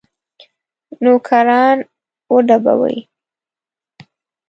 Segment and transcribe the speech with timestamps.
[1.03, 1.77] نوکران
[2.33, 2.97] وډبوي.